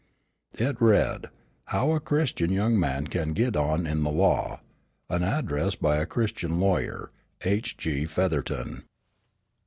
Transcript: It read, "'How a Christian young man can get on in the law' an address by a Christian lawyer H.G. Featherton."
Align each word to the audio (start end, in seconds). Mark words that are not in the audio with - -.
It 0.57 0.81
read, 0.81 1.29
"'How 1.65 1.91
a 1.91 1.99
Christian 1.99 2.49
young 2.51 2.79
man 2.79 3.05
can 3.05 3.33
get 3.33 3.55
on 3.55 3.85
in 3.85 4.01
the 4.01 4.09
law' 4.09 4.61
an 5.11 5.21
address 5.21 5.75
by 5.75 5.97
a 5.97 6.07
Christian 6.07 6.59
lawyer 6.59 7.11
H.G. 7.45 8.05
Featherton." 8.07 8.85